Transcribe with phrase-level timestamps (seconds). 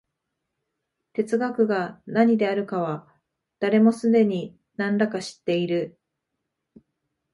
[1.13, 3.07] 哲学が何であるかは、
[3.59, 5.95] 誰もすでに何等か知っている。